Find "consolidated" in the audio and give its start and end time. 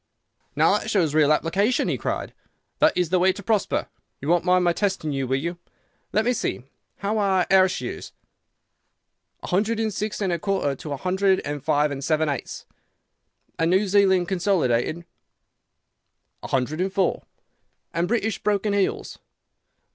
14.27-15.05